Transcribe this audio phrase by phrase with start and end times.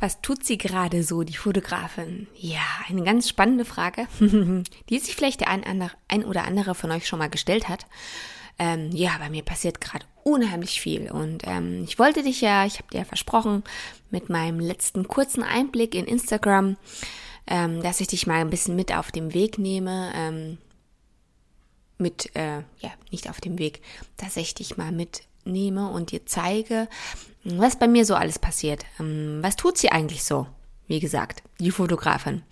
[0.00, 2.26] Was tut sie gerade so, die Fotografin?
[2.34, 4.08] Ja, eine ganz spannende Frage,
[4.88, 7.86] die sich vielleicht der ein, ein, oder andere von euch schon mal gestellt hat.
[8.58, 12.74] Ähm, ja, bei mir passiert gerade unheimlich viel und ähm, ich wollte dich ja, ich
[12.74, 13.62] habe dir ja versprochen,
[14.10, 16.76] mit meinem letzten kurzen Einblick in Instagram,
[17.46, 20.58] ähm, dass ich dich mal ein bisschen mit auf dem Weg nehme, ähm,
[21.96, 23.82] mit, äh, ja, nicht auf dem Weg,
[24.18, 26.88] dass ich dich mal mitnehme und dir zeige,
[27.44, 28.84] was bei mir so alles passiert.
[28.98, 30.46] Ähm, was tut sie eigentlich so?
[30.86, 32.42] Wie gesagt, die Fotografin.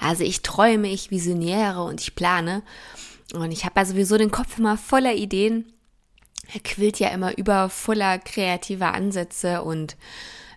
[0.00, 2.62] Also ich träume, ich visionäre und ich plane.
[3.34, 5.72] Und ich habe ja sowieso den Kopf immer voller Ideen.
[6.54, 9.96] Er quillt ja immer über voller kreativer Ansätze und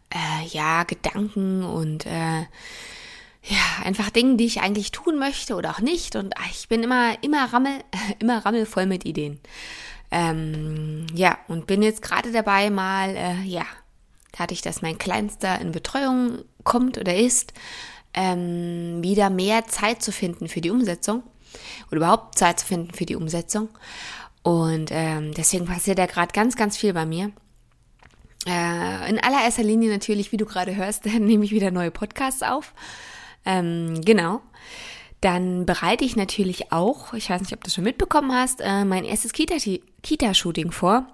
[0.10, 2.42] äh, ja, Gedanken und äh,
[3.44, 6.16] ja, einfach Dinge, die ich eigentlich tun möchte oder auch nicht.
[6.16, 7.84] Und ich bin immer, immer rammel,
[8.20, 9.40] immer rammelvoll mit Ideen.
[10.12, 13.66] Ähm, ja, und bin jetzt gerade dabei, mal, äh, ja,
[14.32, 17.54] dadurch, dass mein Kleinster in Betreuung kommt oder ist,
[18.14, 21.24] ähm, wieder mehr Zeit zu finden für die Umsetzung
[21.88, 23.70] oder überhaupt Zeit zu finden für die Umsetzung.
[24.44, 27.32] Und ähm, deswegen passiert da gerade ganz, ganz viel bei mir.
[28.48, 32.74] Äh, in allererster Linie natürlich, wie du gerade hörst, nehme ich wieder neue Podcasts auf.
[33.46, 34.42] Ähm, genau.
[35.22, 39.06] Dann bereite ich natürlich auch, ich weiß nicht, ob du schon mitbekommen hast, äh, mein
[39.06, 41.06] erstes Kita-Shooting Kita vor.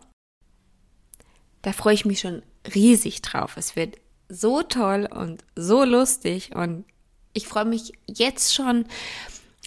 [1.62, 3.58] Da freue ich mich schon riesig drauf.
[3.58, 3.98] Es wird
[4.30, 6.86] so toll und so lustig und
[7.34, 8.86] ich freue mich jetzt schon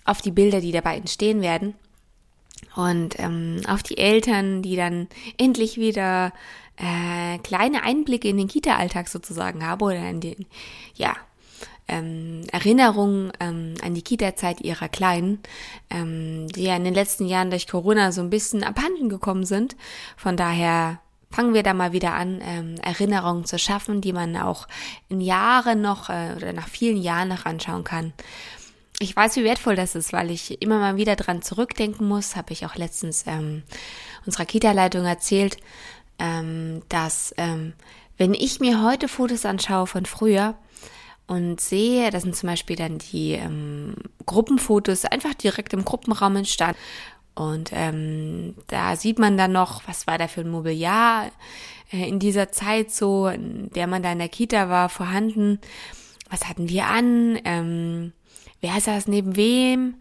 [0.04, 1.74] auf die Bilder, die dabei entstehen werden
[2.76, 5.08] und ähm, auf die Eltern, die dann
[5.38, 6.32] endlich wieder
[6.76, 10.46] äh, kleine Einblicke in den Kita-Alltag sozusagen haben oder in den,
[10.94, 11.14] ja,
[11.88, 15.40] ähm, Erinnerungen ähm, an die Kita-Zeit ihrer Kleinen,
[15.90, 19.76] ähm, die ja in den letzten Jahren durch Corona so ein bisschen abhanden gekommen sind.
[20.16, 24.66] Von daher fangen wir da mal wieder an, ähm, Erinnerungen zu schaffen, die man auch
[25.08, 28.12] in Jahren noch äh, oder nach vielen Jahren noch anschauen kann.
[28.98, 32.36] Ich weiß, wie wertvoll das ist, weil ich immer mal wieder dran zurückdenken muss.
[32.36, 33.62] Habe ich auch letztens ähm,
[34.26, 35.56] unserer Kita-Leitung erzählt,
[36.18, 37.72] ähm, dass ähm,
[38.18, 40.54] wenn ich mir heute Fotos anschaue von früher
[41.26, 43.94] und sehe, das sind zum Beispiel dann die ähm,
[44.26, 46.76] Gruppenfotos einfach direkt im Gruppenraum entstanden
[47.34, 51.30] und ähm, da sieht man dann noch, was war da für ein Mobiliar
[51.92, 55.60] äh, in dieser Zeit so, in der man da in der Kita war, vorhanden.
[56.28, 57.38] Was hatten wir an?
[57.44, 58.12] Ähm,
[58.60, 59.94] wer saß neben wem?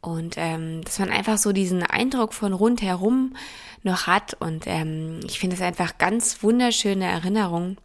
[0.00, 3.34] Und ähm, dass man einfach so diesen Eindruck von rundherum
[3.82, 4.34] noch hat.
[4.34, 7.78] Und ähm, ich finde es einfach ganz wunderschöne Erinnerung.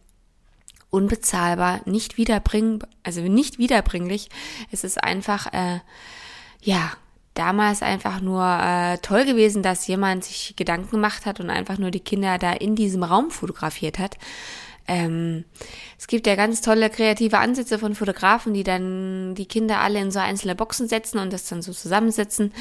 [0.90, 4.28] Unbezahlbar, nicht wiederbring, also nicht wiederbringlich.
[4.70, 5.80] Es ist einfach, äh,
[6.62, 6.92] ja,
[7.34, 11.90] damals einfach nur äh, toll gewesen, dass jemand sich Gedanken gemacht hat und einfach nur
[11.90, 14.16] die Kinder da in diesem Raum fotografiert hat.
[14.86, 15.44] Ähm,
[15.98, 20.10] es gibt ja ganz tolle kreative Ansätze von Fotografen, die dann die Kinder alle in
[20.10, 22.52] so einzelne Boxen setzen und das dann so zusammensetzen.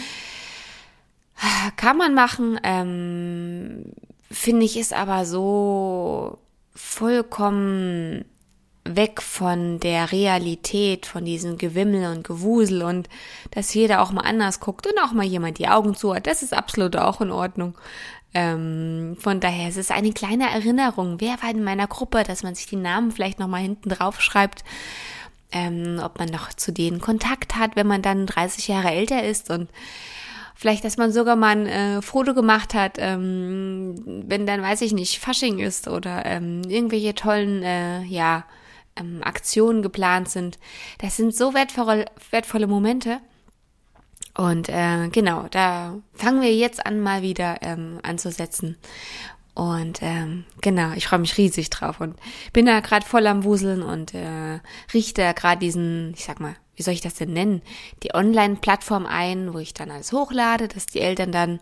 [1.76, 3.86] Kann man machen, ähm,
[4.32, 6.40] finde ich, ist aber so
[6.74, 8.26] vollkommen
[8.86, 13.08] weg von der Realität, von diesem Gewimmel und Gewusel und
[13.52, 16.28] dass jeder auch mal anders guckt und auch mal jemand die Augen zu hat.
[16.28, 17.76] Das ist absolut auch in Ordnung.
[18.34, 21.22] Ähm, von daher es ist es eine kleine Erinnerung.
[21.22, 24.22] Wer war in meiner Gruppe, dass man sich die Namen vielleicht noch mal hinten drauf
[24.22, 24.64] schreibt,
[25.52, 29.50] ähm, ob man noch zu denen Kontakt hat, wenn man dann 30 Jahre älter ist
[29.52, 29.70] und
[30.56, 34.94] vielleicht, dass man sogar mal ein äh, Foto gemacht hat, ähm, wenn dann, weiß ich
[34.94, 38.46] nicht, Fasching ist oder ähm, irgendwelche tollen, äh, ja,
[38.96, 40.60] ähm, Aktionen geplant sind.
[41.00, 43.20] Das sind so wertvolle, wertvolle Momente.
[44.36, 48.78] Und äh, genau, da fangen wir jetzt an, mal wieder ähm, anzusetzen.
[49.56, 52.16] Und ähm, genau, ich freue mich riesig drauf und
[52.54, 54.60] bin da gerade voll am Wuseln und äh,
[54.94, 57.62] richte da gerade diesen, ich sag mal, wie soll ich das denn nennen,
[58.02, 61.60] die Online-Plattform ein, wo ich dann alles hochlade, dass die Eltern dann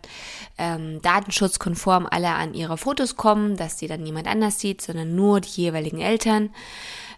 [0.56, 5.42] ähm, datenschutzkonform alle an ihre Fotos kommen, dass die dann niemand anders sieht, sondern nur
[5.42, 6.48] die jeweiligen Eltern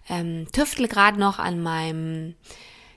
[0.08, 2.34] ähm, tüftel gerade noch an meinem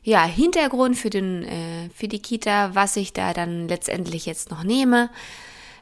[0.03, 4.63] ja, Hintergrund für den äh, für die Kita, was ich da dann letztendlich jetzt noch
[4.63, 5.09] nehme.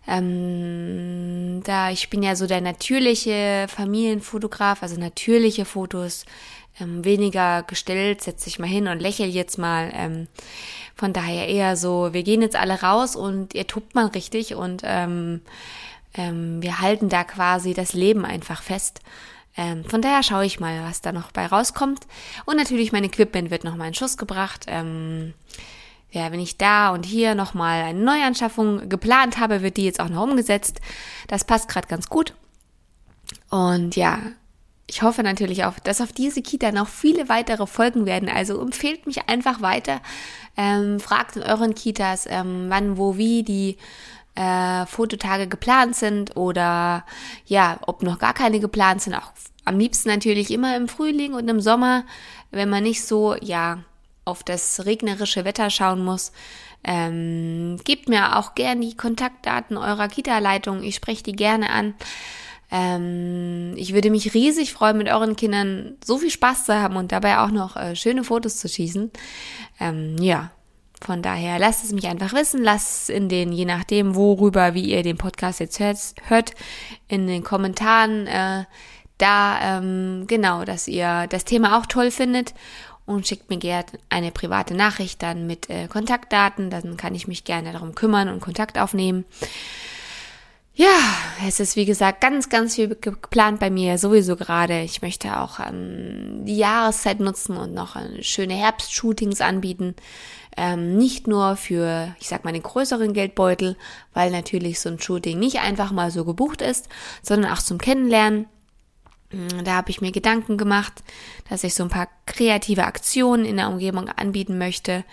[0.07, 6.25] Ähm, da ich bin ja so der natürliche Familienfotograf, also natürliche Fotos,
[6.79, 9.91] ähm, weniger gestellt, setze ich mal hin und lächel jetzt mal.
[9.93, 10.27] Ähm,
[10.95, 14.81] von daher eher so, wir gehen jetzt alle raus und ihr tuppt mal richtig und
[14.85, 15.41] ähm,
[16.13, 19.01] ähm, wir halten da quasi das Leben einfach fest.
[19.57, 22.01] Ähm, von daher schaue ich mal, was da noch bei rauskommt.
[22.45, 24.65] Und natürlich mein Equipment wird noch mal in Schuss gebracht.
[24.67, 25.33] Ähm,
[26.11, 30.09] ja, wenn ich da und hier nochmal eine Neuanschaffung geplant habe, wird die jetzt auch
[30.09, 30.79] noch umgesetzt.
[31.27, 32.33] Das passt gerade ganz gut.
[33.49, 34.19] Und ja,
[34.87, 38.29] ich hoffe natürlich auch, dass auf diese Kita noch viele weitere Folgen werden.
[38.29, 40.01] Also empfehlt mich einfach weiter.
[40.57, 43.77] Ähm, fragt in euren Kitas, ähm, wann, wo, wie die
[44.35, 47.05] äh, Fototage geplant sind oder
[47.45, 49.15] ja, ob noch gar keine geplant sind.
[49.15, 49.31] Auch
[49.63, 52.03] am liebsten natürlich immer im Frühling und im Sommer,
[52.51, 53.79] wenn man nicht so, ja,
[54.25, 56.31] auf das regnerische Wetter schauen muss.
[56.83, 60.83] Ähm, gebt mir auch gern die Kontaktdaten eurer Kita-Leitung.
[60.83, 61.95] Ich spreche die gerne an.
[62.71, 67.11] Ähm, ich würde mich riesig freuen, mit euren Kindern so viel Spaß zu haben und
[67.11, 69.11] dabei auch noch äh, schöne Fotos zu schießen.
[69.79, 70.51] Ähm, ja,
[71.05, 72.63] von daher lasst es mich einfach wissen.
[72.63, 76.51] Lasst es in den, je nachdem, worüber, wie ihr den Podcast jetzt hört,
[77.07, 78.63] in den Kommentaren äh,
[79.19, 82.55] da, ähm, genau, dass ihr das Thema auch toll findet
[83.05, 86.71] und schickt mir gerne eine private Nachricht dann mit äh, Kontaktdaten.
[86.71, 89.25] Dann kann ich mich gerne darum kümmern und Kontakt aufnehmen.
[90.77, 90.97] Ja,
[91.47, 94.81] es ist wie gesagt ganz, ganz viel geplant bei mir sowieso gerade.
[94.81, 99.95] Ich möchte auch ähm, die Jahreszeit nutzen und noch äh, schöne Herbstshootings anbieten.
[100.57, 103.75] Ähm, nicht nur für, ich sag mal, den größeren Geldbeutel,
[104.13, 106.87] weil natürlich so ein Shooting nicht einfach mal so gebucht ist,
[107.21, 108.47] sondern auch zum Kennenlernen.
[109.31, 111.03] Mm, da habe ich mir Gedanken gemacht,
[111.49, 115.03] dass ich so ein paar kreative Aktionen in der Umgebung anbieten möchte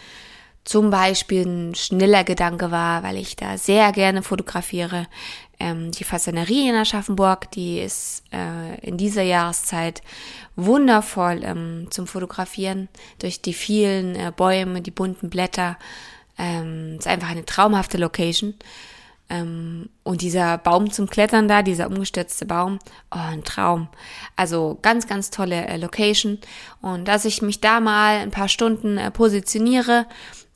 [0.65, 5.06] zum Beispiel ein schneller Gedanke war, weil ich da sehr gerne fotografiere.
[5.62, 10.03] Ähm, die Fasanerie in Aschaffenburg, die ist äh, in dieser Jahreszeit
[10.56, 12.88] wundervoll ähm, zum Fotografieren
[13.20, 15.79] durch die vielen äh, Bäume, die bunten Blätter.
[16.37, 18.55] Ähm, ist einfach eine traumhafte Location.
[19.31, 22.81] Ähm, und dieser Baum zum Klettern da, dieser umgestürzte Baum,
[23.12, 23.87] oh, ein Traum.
[24.35, 26.38] Also ganz, ganz tolle äh, Location.
[26.81, 30.06] Und dass ich mich da mal ein paar Stunden äh, positioniere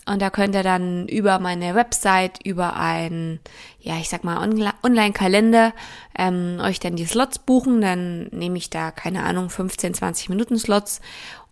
[0.06, 3.40] und da könnt ihr dann über meine Website, über ein,
[3.80, 4.38] ja, ich sag mal,
[4.82, 5.72] Online-Kalender
[6.16, 7.80] ähm, euch dann die Slots buchen.
[7.80, 11.00] Dann nehme ich da, keine Ahnung, 15, 20 Minuten Slots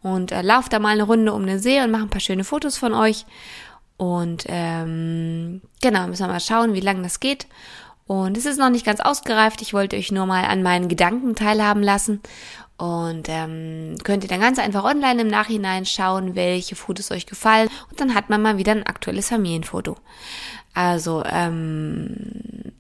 [0.03, 2.45] und äh, laufe da mal eine Runde um den See und mache ein paar schöne
[2.45, 3.27] Fotos von euch.
[3.97, 7.49] Und ähm, genau, müssen wir mal schauen, wie lange das geht.
[8.07, 9.63] Und es ist noch nicht ganz ausgereift.
[9.63, 12.21] Ich wollte euch nur mal an meinen Gedanken teilhaben lassen.
[12.77, 17.69] Und ähm, könnt ihr dann ganz einfach online im Nachhinein schauen, welche Fotos euch gefallen.
[17.91, 19.97] Und dann hat man mal wieder ein aktuelles Familienfoto.
[20.75, 22.73] Also ähm,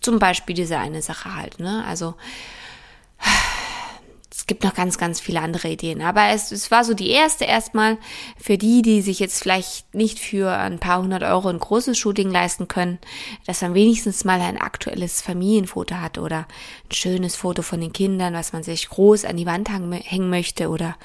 [0.00, 1.60] zum Beispiel diese eine Sache halt.
[1.60, 1.84] Ne?
[1.86, 2.14] Also
[4.44, 6.02] es gibt noch ganz, ganz viele andere Ideen.
[6.02, 7.96] Aber es, es war so die erste erstmal
[8.38, 12.30] für die, die sich jetzt vielleicht nicht für ein paar hundert Euro ein großes Shooting
[12.30, 12.98] leisten können,
[13.46, 16.46] dass man wenigstens mal ein aktuelles Familienfoto hat oder
[16.90, 20.68] ein schönes Foto von den Kindern, was man sich groß an die Wand hängen möchte
[20.68, 20.98] oder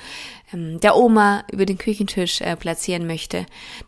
[0.51, 3.45] ähm, der Oma über den Küchentisch äh, platzieren möchte,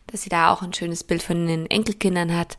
[0.08, 2.58] dass sie da auch ein schönes Bild von den Enkelkindern hat.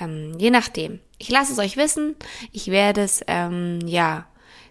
[0.00, 1.00] Ähm, je nachdem.
[1.18, 2.16] Ich lasse es euch wissen.
[2.50, 4.24] Ich werde es, ähm, ja,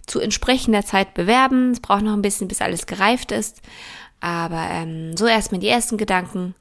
[0.09, 1.71] zu entsprechender Zeit bewerben.
[1.71, 3.61] Es braucht noch ein bisschen, bis alles gereift ist.
[4.19, 6.55] Aber ähm, so erstmal die ersten Gedanken.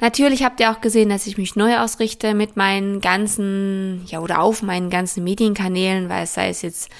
[0.00, 4.40] Natürlich habt ihr auch gesehen, dass ich mich neu ausrichte mit meinen ganzen, ja, oder
[4.40, 6.90] auf meinen ganzen Medienkanälen, weil es sei es jetzt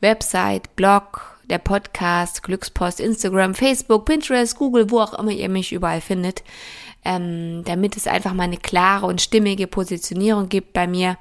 [0.00, 6.00] Website, Blog, der Podcast, Glückspost, Instagram, Facebook, Pinterest, Google, wo auch immer ihr mich überall
[6.00, 6.42] findet,
[7.04, 11.16] ähm, damit es einfach mal eine klare und stimmige Positionierung gibt bei mir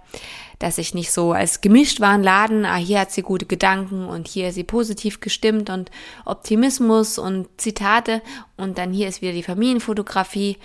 [0.60, 4.27] dass ich nicht so als gemischt war Laden, ah, hier hat sie gute Gedanken und
[4.27, 5.91] hier ist sie positiv gestimmt und
[6.25, 8.22] Optimismus und Zitate.
[8.55, 10.57] Und dann hier ist wieder die Familienfotografie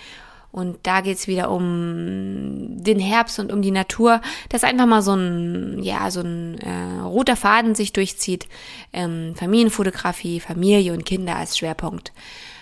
[0.53, 5.15] und da geht's wieder um den Herbst und um die Natur, dass einfach mal so
[5.15, 8.47] ein, ja, so ein äh, roter Faden sich durchzieht.
[8.93, 12.13] Ähm, Familienfotografie, Familie und Kinder als Schwerpunkt.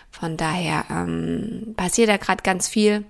[0.09, 3.03] Von daher ähm, passiert da gerade ganz viel,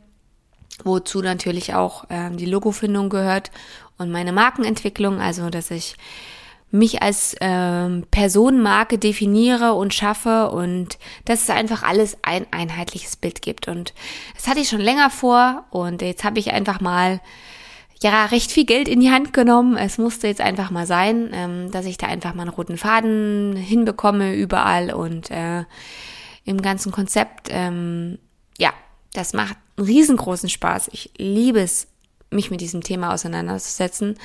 [0.83, 3.51] wozu natürlich auch ähm, die Logofindung gehört
[3.99, 5.95] und meine Markenentwicklung, also dass ich
[6.71, 13.41] mich als ähm, Personenmarke definiere und schaffe und dass es einfach alles ein einheitliches Bild
[13.41, 13.67] gibt.
[13.67, 13.93] Und
[14.35, 17.19] das hatte ich schon länger vor und jetzt habe ich einfach mal
[18.01, 19.77] ja recht viel Geld in die Hand genommen.
[19.77, 23.55] Es musste jetzt einfach mal sein, ähm, dass ich da einfach mal einen roten Faden
[23.55, 25.65] hinbekomme überall und äh,
[26.45, 27.49] im ganzen Konzept.
[27.51, 28.17] Ähm,
[28.57, 28.71] ja,
[29.13, 30.89] das macht einen riesengroßen Spaß.
[30.93, 31.87] Ich liebe es
[32.31, 34.17] mich mit diesem Thema auseinanderzusetzen,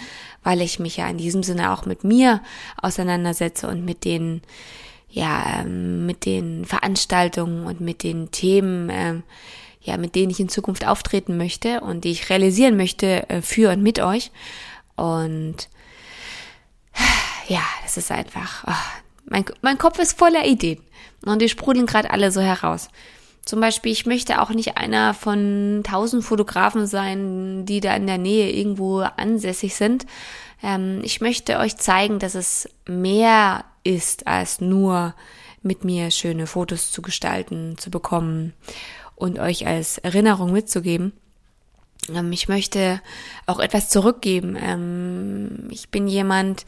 [0.43, 2.41] weil ich mich ja in diesem Sinne auch mit mir
[2.81, 4.43] auseinandersetze und mit den,
[5.11, 9.23] ja, ähm, mit den Veranstaltungen und mit den Themen, ähm,
[9.81, 13.73] ja, mit denen ich in Zukunft auftreten möchte und die ich realisieren möchte äh, für
[13.73, 14.31] und mit euch.
[14.95, 15.69] Und
[17.49, 20.81] ja, das ist einfach, oh, mein, mein Kopf ist voller Ideen
[21.25, 22.89] und die sprudeln gerade alle so heraus.
[23.47, 28.19] Zum Beispiel, ich möchte auch nicht einer von tausend Fotografen sein, die da in der
[28.19, 30.05] Nähe irgendwo ansässig sind.
[30.65, 35.15] Ähm, ich möchte euch zeigen, dass es mehr ist als nur
[35.63, 38.53] mit mir schöne Fotos zu gestalten, zu bekommen
[39.15, 41.13] und euch als Erinnerung mitzugeben.
[42.13, 43.01] Ähm, ich möchte
[43.47, 44.57] auch etwas zurückgeben.
[44.61, 46.67] Ähm, ich bin jemand,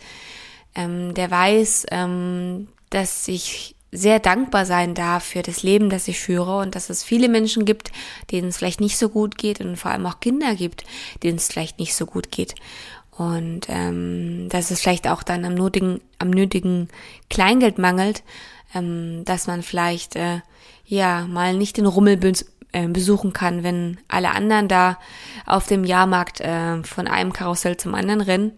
[0.76, 6.20] ähm, der weiß, ähm, dass ich sehr dankbar sein darf für das Leben, das ich
[6.20, 7.90] führe und dass es viele Menschen gibt,
[8.30, 10.84] denen es vielleicht nicht so gut geht und vor allem auch Kinder gibt,
[11.22, 12.54] denen es vielleicht nicht so gut geht.
[13.10, 16.88] Und ähm, dass es vielleicht auch dann am nötigen, am nötigen
[17.30, 18.22] Kleingeld mangelt,
[18.74, 20.40] ähm, dass man vielleicht äh,
[20.86, 22.20] ja mal nicht den Rummel
[22.72, 24.98] äh, besuchen kann, wenn alle anderen da
[25.46, 28.52] auf dem Jahrmarkt äh, von einem Karussell zum anderen rennen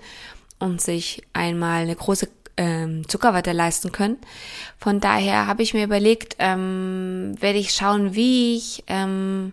[0.58, 4.18] und sich einmal eine große ähm, Zuckerwatte leisten können.
[4.78, 9.52] Von daher habe ich mir überlegt, ähm, werde ich schauen, wie ich, ähm,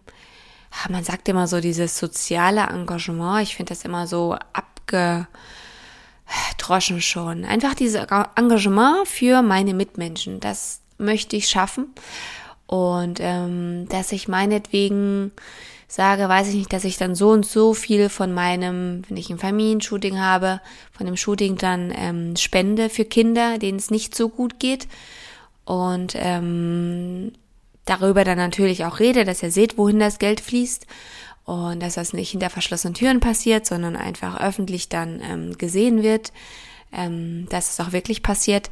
[0.89, 5.27] man sagt immer so dieses soziale Engagement, ich finde das immer so abgedroschen
[7.01, 7.45] schon.
[7.45, 11.93] Einfach dieses Engagement für meine Mitmenschen, das möchte ich schaffen.
[12.67, 15.31] Und ähm, dass ich meinetwegen
[15.87, 19.29] sage, weiß ich nicht, dass ich dann so und so viel von meinem, wenn ich
[19.29, 20.59] ein Familienshooting habe,
[20.91, 24.87] von dem Shooting dann ähm, spende für Kinder, denen es nicht so gut geht.
[25.63, 27.31] Und ähm,
[27.85, 30.85] darüber dann natürlich auch rede, dass ihr seht, wohin das Geld fließt
[31.45, 36.33] und dass das nicht hinter verschlossenen Türen passiert, sondern einfach öffentlich dann ähm, gesehen wird,
[36.91, 38.69] ähm, dass es auch wirklich passiert.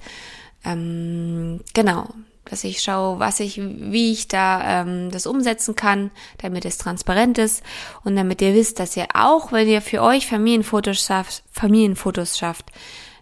[0.65, 2.10] Ähm, genau,
[2.45, 7.37] dass ich schaue, was ich, wie ich da ähm, das umsetzen kann, damit es transparent
[7.37, 7.63] ist
[8.03, 12.71] und damit ihr wisst, dass ihr auch, wenn ihr für euch Familienfotos schafft, Familienfotos schafft,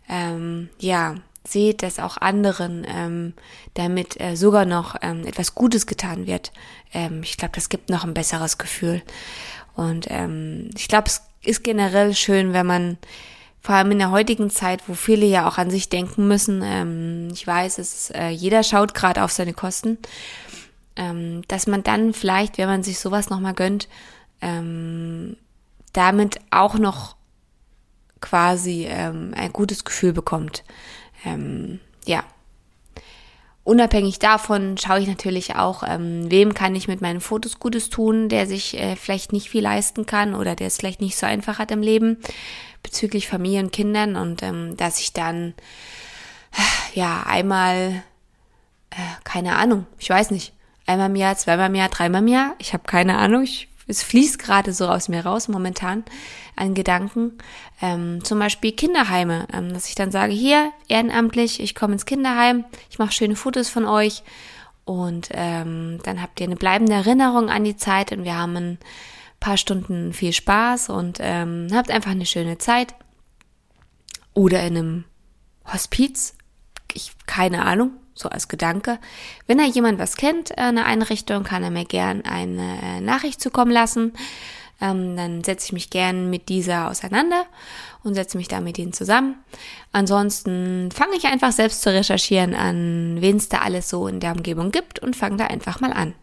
[0.10, 1.16] ähm, ja,
[1.46, 3.34] seht, dass auch anderen ähm,
[3.74, 6.52] damit äh, sogar noch ähm, etwas Gutes getan wird.
[6.94, 9.02] Ähm, ich glaube, das gibt noch ein besseres Gefühl.
[9.76, 12.98] Und ähm, ich glaube, es ist generell schön, wenn man
[13.64, 16.62] vor allem in der heutigen Zeit, wo viele ja auch an sich denken müssen.
[16.64, 19.98] Ähm, ich weiß, es ist, äh, jeder schaut gerade auf seine Kosten,
[20.98, 23.88] ähm, dass man dann vielleicht, wenn man sich sowas nochmal gönnt,
[24.42, 25.38] ähm,
[25.94, 27.16] damit auch noch
[28.20, 30.66] quasi ähm, ein gutes Gefühl bekommt.
[31.24, 32.24] Ähm, ja.
[33.64, 38.28] Unabhängig davon schaue ich natürlich auch, ähm, wem kann ich mit meinen Fotos Gutes tun,
[38.28, 41.60] der sich äh, vielleicht nicht viel leisten kann oder der es vielleicht nicht so einfach
[41.60, 42.18] hat im Leben
[42.82, 44.18] bezüglich Familie und Kindern.
[44.18, 45.54] Und ähm, dass ich dann
[46.94, 48.04] ja einmal
[48.94, 50.54] äh, keine Ahnung, ich weiß nicht,
[50.86, 54.04] einmal im Jahr, zweimal im Jahr, dreimal im Jahr, ich habe keine Ahnung, ich, es
[54.04, 56.04] fließt gerade so aus mir raus momentan
[56.56, 57.38] an Gedanken,
[57.82, 62.66] ähm, zum Beispiel Kinderheime, ähm, dass ich dann sage, hier ehrenamtlich, ich komme ins Kinderheim,
[62.90, 64.24] ich mache schöne Fotos von euch.
[64.86, 68.78] Und ähm, dann habt ihr eine bleibende Erinnerung an die Zeit und wir haben ein
[69.40, 72.94] paar Stunden viel Spaß und ähm, habt einfach eine schöne Zeit.
[74.34, 75.04] Oder in einem
[75.72, 76.36] Hospiz,
[76.94, 79.00] ich keine Ahnung, so als Gedanke.
[79.48, 83.42] Wenn da jemand was kennt, äh, eine Einrichtung, kann er mir gern eine äh, Nachricht
[83.42, 84.14] zukommen lassen.
[84.82, 87.46] Ähm, dann setze ich mich gern mit dieser auseinander
[88.04, 89.36] und setze mich da mit ihnen zusammen.
[89.92, 94.34] Ansonsten fange ich einfach selbst zu recherchieren an, wen es da alles so in der
[94.34, 96.16] Umgebung gibt und fange da einfach mal an.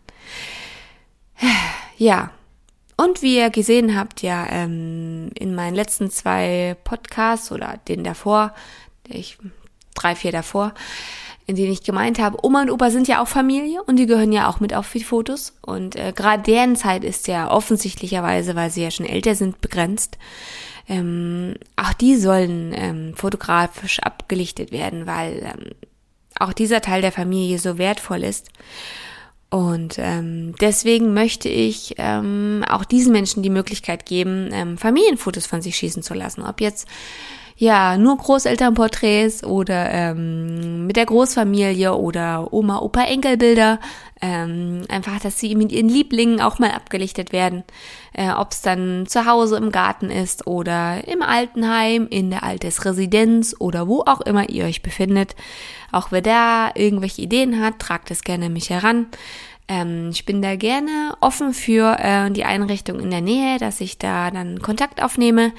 [1.97, 2.31] Ja,
[2.97, 8.55] und wie ihr gesehen habt, ja, ähm, in meinen letzten zwei Podcasts oder den davor,
[9.09, 9.39] ich,
[9.95, 10.75] drei, vier davor,
[11.51, 14.31] in denen ich gemeint habe, Oma und Opa sind ja auch Familie und die gehören
[14.33, 15.53] ja auch mit auf die Fotos.
[15.61, 20.17] Und äh, gerade deren Zeit ist ja offensichtlicherweise, weil sie ja schon älter sind, begrenzt.
[20.89, 25.73] Ähm, auch die sollen ähm, fotografisch abgelichtet werden, weil ähm,
[26.39, 28.49] auch dieser Teil der Familie so wertvoll ist.
[29.51, 35.61] Und ähm, deswegen möchte ich ähm, auch diesen Menschen die Möglichkeit geben, ähm, Familienfotos von
[35.61, 36.43] sich schießen zu lassen.
[36.43, 36.87] Ob jetzt
[37.61, 43.79] ja nur Großelternporträts oder ähm, mit der Großfamilie oder Oma, Opa, Enkelbilder.
[44.23, 47.65] Ähm, einfach, dass sie mit ihren Lieblingen auch mal abgelichtet werden.
[48.15, 53.55] Äh, Ob es dann zu Hause im Garten ist oder im Altenheim, in der Altersresidenz
[53.59, 55.37] oder wo auch immer ihr euch befindet.
[55.93, 59.07] Auch wer da irgendwelche Ideen hat, tragt es gerne mich heran.
[59.69, 63.99] Ähm, ich bin da gerne offen für äh, die Einrichtung in der Nähe, dass ich
[63.99, 65.53] da dann Kontakt aufnehme.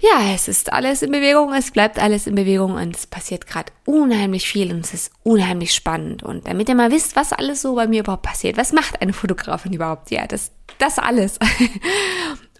[0.00, 3.72] Ja, es ist alles in Bewegung, es bleibt alles in Bewegung und es passiert gerade
[3.86, 6.22] unheimlich viel und es ist unheimlich spannend.
[6.22, 9.12] Und damit ihr mal wisst, was alles so bei mir überhaupt passiert, was macht eine
[9.12, 10.10] Fotografin überhaupt?
[10.10, 11.38] Ja, das, das alles.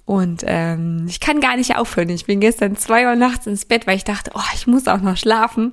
[0.07, 2.11] Und ähm, ich kann gar nicht aufhören.
[2.11, 5.01] Ich bin gestern zwei Uhr nachts ins Bett, weil ich dachte, oh, ich muss auch
[5.01, 5.73] noch schlafen.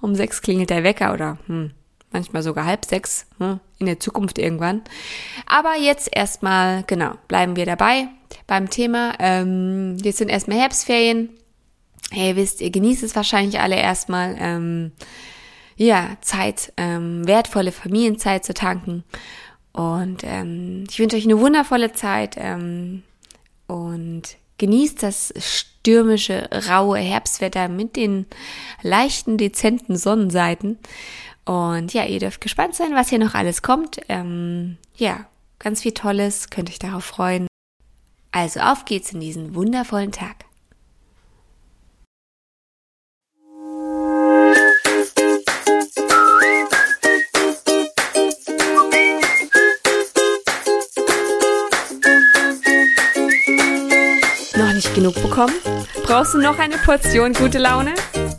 [0.00, 1.70] Um sechs klingelt der Wecker oder hm,
[2.12, 4.82] manchmal sogar halb sechs, hm, in der Zukunft irgendwann.
[5.46, 8.08] Aber jetzt erstmal, genau, bleiben wir dabei
[8.46, 9.14] beim Thema.
[9.18, 11.30] Ähm, jetzt sind erstmal Herbstferien.
[12.10, 14.36] Hey, ihr wisst, ihr genießt es wahrscheinlich alle erstmal.
[14.38, 14.92] Ähm,
[15.76, 19.04] ja, Zeit, ähm, wertvolle Familienzeit zu tanken.
[19.72, 22.36] Und ähm, ich wünsche euch eine wundervolle Zeit.
[22.36, 23.04] Ähm,
[23.68, 24.22] und
[24.58, 28.26] genießt das stürmische, raue Herbstwetter mit den
[28.82, 30.78] leichten, dezenten Sonnenseiten.
[31.48, 34.00] Und ja, ihr dürft gespannt sein, was hier noch alles kommt.
[34.10, 35.24] Ähm, ja,
[35.58, 37.46] ganz viel Tolles, könnt euch darauf freuen.
[38.32, 40.44] Also auf geht's in diesen wundervollen Tag.
[54.74, 55.54] nicht genug bekommen?
[56.04, 57.94] Brauchst du noch eine Portion gute Laune?